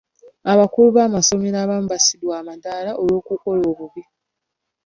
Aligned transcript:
Abakulu 0.51 0.89
b'amasomero 0.95 1.57
abamu 1.63 1.87
bassiddwa 1.91 2.37
eddaala 2.55 2.91
olw'okukola 3.01 3.61
obubi. 3.71 4.03